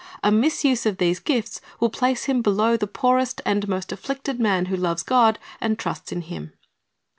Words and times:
A 0.23 0.31
misuse 0.31 0.87
of 0.87 0.97
these 0.97 1.19
gifts 1.19 1.61
will 1.79 1.91
place 1.91 2.23
him 2.23 2.41
below 2.41 2.75
the 2.75 2.87
poorest 2.87 3.39
and 3.45 3.67
most 3.67 3.91
afflicted 3.91 4.39
man 4.39 4.65
who 4.65 4.75
loves 4.75 5.03
God 5.03 5.37
and 5.61 5.77
trusts 5.77 6.11
in 6.11 6.21
Him. 6.21 6.53